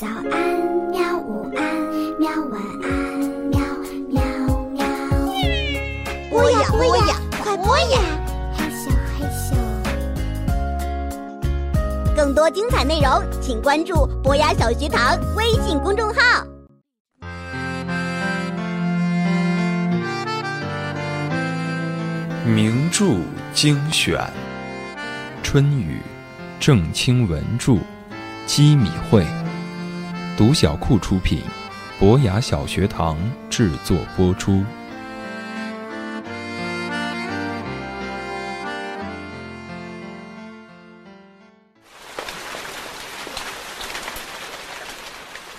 [0.00, 0.24] 早安，
[0.90, 1.18] 喵！
[1.18, 1.62] 午安，
[2.18, 2.30] 喵！
[2.50, 2.90] 晚安，
[3.50, 3.60] 喵
[4.08, 4.22] 喵
[4.70, 4.80] 喵！
[6.30, 8.00] 播呀播呀，快播呀！
[8.56, 9.52] 嘿咻，嘿咻。
[12.16, 16.46] 更多精彩内容，请关注博雅小学堂微信公众号。
[22.46, 23.18] 名著
[23.52, 24.18] 精选，
[25.42, 26.00] 春雨，
[26.58, 27.76] 郑清文著，
[28.46, 29.26] 鸡米会，
[30.40, 31.42] 读小库出品，
[31.98, 33.14] 博雅小学堂
[33.50, 34.64] 制作播出。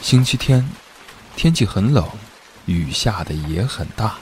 [0.00, 0.68] 星期天，
[1.36, 2.04] 天气很冷，
[2.66, 4.16] 雨下的也很大。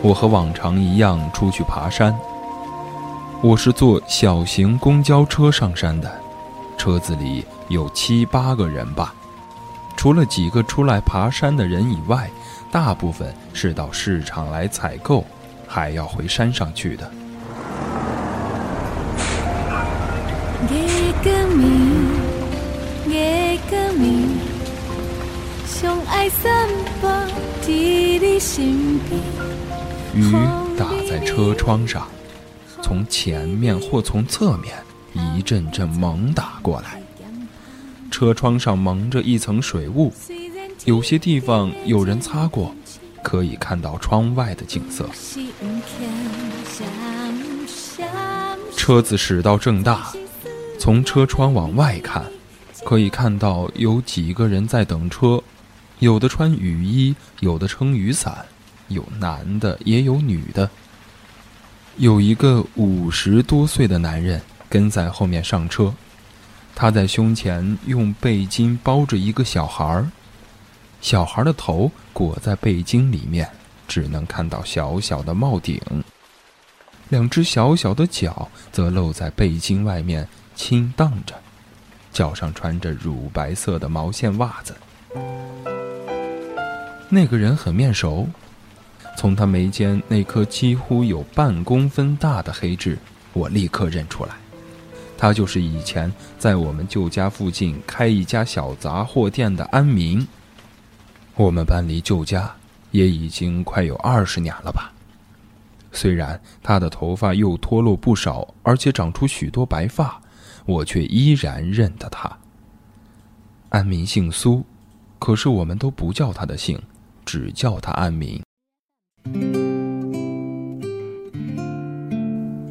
[0.00, 2.18] 我和往常一样出去爬山。
[3.42, 6.10] 我是坐小型公交车上山的，
[6.78, 9.14] 车子里有七八个人吧，
[9.94, 12.30] 除了几个出来爬山的人以外，
[12.72, 15.22] 大部分是到市场来采购，
[15.68, 17.10] 还要回山上去的。
[30.14, 30.32] 雨
[30.78, 32.08] 打在车窗上，
[32.86, 34.72] 从前面或从侧面
[35.12, 37.02] 一阵阵猛打过来。
[38.12, 40.14] 车窗上蒙着一层水雾，
[40.84, 42.72] 有些地方有人擦过，
[43.24, 45.04] 可以看到窗外的景色。
[48.76, 50.12] 车子驶到正大，
[50.78, 52.24] 从车窗往外看，
[52.84, 55.42] 可以看到有几个人在等车，
[55.98, 58.46] 有的穿雨衣，有的撑雨伞。
[58.88, 60.70] 有男的，也有女的。
[61.98, 65.94] 有一个五十多岁的男人跟在后面上车，
[66.74, 70.10] 他在胸前用背巾包着一个小孩儿，
[71.00, 73.48] 小孩的头裹在背巾里面，
[73.88, 75.80] 只能看到小小的帽顶。
[77.08, 81.34] 两只小小的脚则露在背巾外面，轻荡着，
[82.12, 84.76] 脚上穿着乳白色的毛线袜子。
[87.08, 88.28] 那个人很面熟。
[89.16, 92.98] 从他眉间那颗几乎有半公分大的黑痣，
[93.32, 94.32] 我立刻认出来，
[95.16, 100.26] 他就是以前在我们旧家附近开一家小杂货店的安民。
[101.34, 102.54] 我们搬离旧家
[102.90, 104.92] 也已经快有二十年了吧？
[105.92, 110.20] 虽然他的头发又脱落不少，而且长出许多白发，
[110.66, 112.30] 我却依然认得他。
[113.70, 114.64] 安民姓苏，
[115.18, 116.80] 可是我们都不叫他的姓，
[117.24, 118.45] 只叫他安民。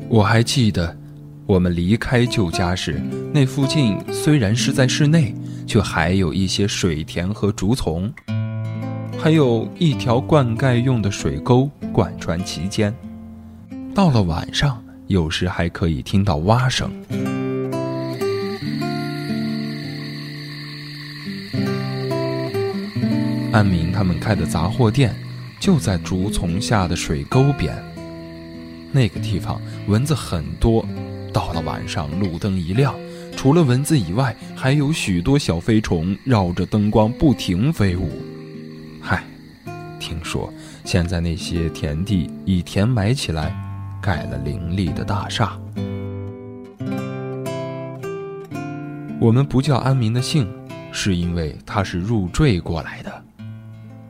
[0.08, 0.96] 我还记得，
[1.46, 3.02] 我们离开旧家时，
[3.34, 5.36] 那附近虽然是在室内，
[5.68, 8.10] 却还有一些水田和竹丛，
[9.20, 12.94] 还有一条灌溉用的水沟贯穿其间。
[13.94, 16.90] 到了晚上，有时还可以听到蛙声。
[23.52, 25.14] 安明他们开的杂货店。
[25.66, 27.76] 就在竹丛下的水沟边，
[28.92, 30.86] 那个地方蚊子很多。
[31.34, 32.94] 到了晚上，路灯一亮，
[33.36, 38.12] 除了蚊子以外，还有许多小飞虫绕着灯光不停飞舞。
[39.02, 39.24] 嗨，
[40.00, 43.52] 听说现在那些田地已填埋起来，
[44.00, 45.60] 盖了林立的大厦。
[49.20, 50.48] 我们不叫安民的姓，
[50.92, 53.25] 是因为他是入赘过来的。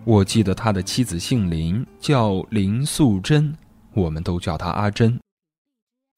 [0.05, 3.55] 我记得他的妻子姓林，叫林素贞，
[3.91, 5.19] 我们都叫她阿珍。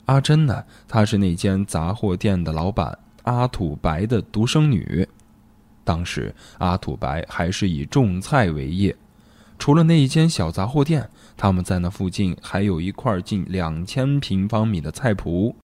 [0.07, 5.07] 阿珍呢，她是那间杂货店的老板阿土白的独生女。
[5.85, 8.93] 当时阿土白还是以种菜为业，
[9.57, 15.55] 除了那一间小杂货店，他们在那附近还有一块近两千平方米的菜圃。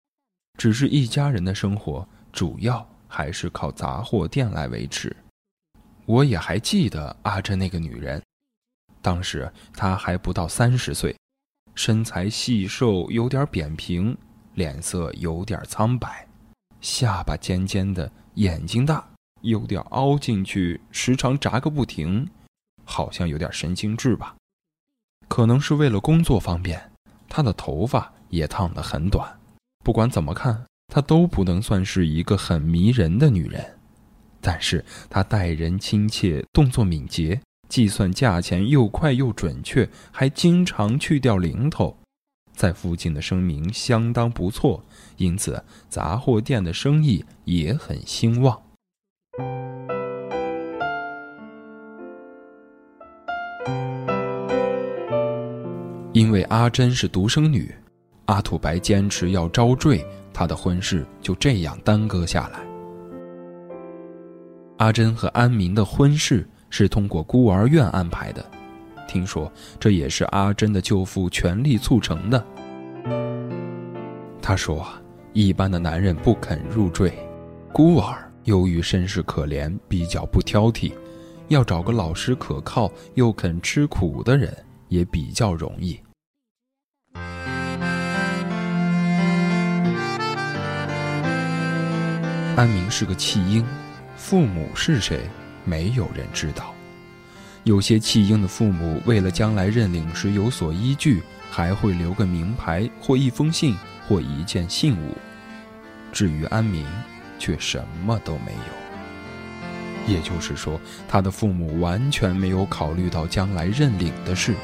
[0.58, 5.14] 只是一家人的生活主要还是靠杂货店来维持。
[6.06, 8.22] 我也还记得阿珍那个女人，
[9.02, 11.16] 当时她还不到三十岁，
[11.76, 14.18] 身材细瘦，有点扁平，
[14.54, 16.28] 脸色有点苍白，
[16.82, 19.08] 下巴尖尖的，眼睛大，
[19.42, 22.30] 有点凹进去，时常眨个不停，
[22.84, 24.36] 好像有点神经质吧。
[25.30, 26.92] 可能是为了工作方便，
[27.30, 29.40] 她的头发也烫得很短。
[29.84, 33.80] 不管怎么看，她都不能算是一个很迷人的女人。
[34.46, 41.98] 但是他待人亲切，动作敏捷，计算价钱又快又准确，还经常去掉零头，
[42.54, 44.84] 在附近的声名相当不错，
[45.16, 48.62] 因此杂货店的生意也很兴旺。
[56.12, 57.74] 因为阿珍是独生女，
[58.26, 62.73] 阿土白坚持要招赘，他的婚事就这样耽搁下来。
[64.78, 68.44] 阿珍和安民的婚事是通过孤儿院安排的。
[69.08, 72.44] 听说这也是阿珍的舅父全力促成的。
[74.42, 74.86] 他说
[75.32, 77.14] ：“一般的男人不肯入赘，
[77.72, 80.92] 孤儿由于身世可怜，比较不挑剔，
[81.48, 84.54] 要找个老实可靠又肯吃苦的人
[84.90, 86.00] 也比较容易。”
[92.56, 93.66] 安明是个弃婴，
[94.24, 95.20] 父母是谁，
[95.66, 96.74] 没有人知道。
[97.66, 101.22] 有些弃婴的父母为了将来认领时有所依据，
[101.52, 103.76] 还会留个名牌或一封信
[104.08, 105.18] 或一件信物。
[106.14, 106.86] 至于安民，
[107.38, 110.14] 却什么都没有。
[110.14, 114.56] 也就是说，他的父母完全没有考虑到将来认领的事。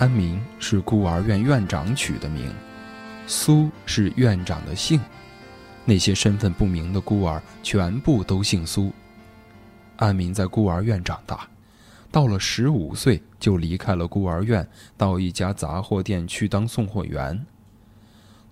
[0.00, 2.52] 安民是孤儿院院长取的名，
[3.28, 4.98] 苏是院长的姓，
[5.90, 8.92] 那些身份不明的孤儿全部都姓苏。
[9.96, 11.48] 安民在孤儿院长大，
[12.12, 14.64] 到了十五岁就离开了孤儿院，
[14.96, 17.44] 到一家杂货店去当送货员。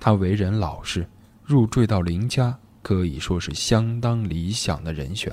[0.00, 1.08] 他为人老实，
[1.44, 5.32] 入赘到林家可以说是相当理想的人选。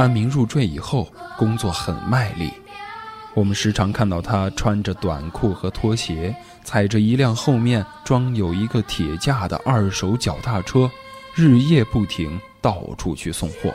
[0.00, 1.06] 安明入赘以后，
[1.36, 2.50] 工作很卖力。
[3.34, 10.90] 我们时常看到他穿着短裤和拖鞋，踩着一辆后面装有一个铁架的二手脚踏车，
[11.34, 13.74] 日夜不停到处去送货。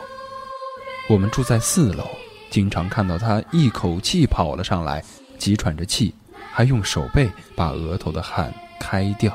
[1.08, 2.04] 我们住在四楼，
[2.50, 5.04] 经常看到他一口气跑了上来，
[5.38, 6.12] 急喘着气，
[6.52, 9.32] 还用手背把额头的汗开掉。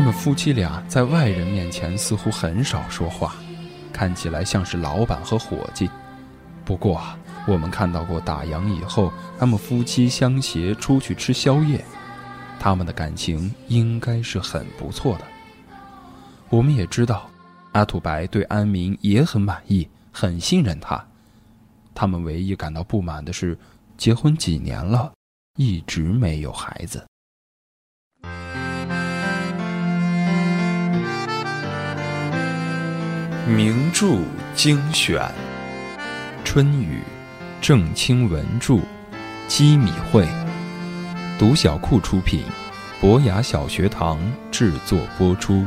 [0.00, 3.34] 他们夫妻俩在外人面前似乎很少说话，
[3.92, 5.90] 看起来像是老板和伙计。
[6.64, 11.84] 不过啊，我们看到过打烊以后，他们夫妻相携出去吃宵夜，
[12.58, 15.24] 他们的感情应该是很不错的。
[16.48, 17.28] 我们也知道，
[17.72, 21.06] 阿土白对安明也很满意，很信任他。
[21.94, 23.54] 他们唯一感到不满的是，
[23.98, 25.12] 结婚几年了，
[25.58, 27.04] 一直没有孩子。
[33.50, 34.16] 名著
[34.54, 35.20] 精选，
[36.44, 37.00] 春雨，
[37.60, 38.78] 郑清文著，
[39.48, 40.24] 鸡米会，
[41.36, 42.44] 独小库出品，
[43.00, 44.20] 博雅小学堂
[44.52, 45.66] 制作播出。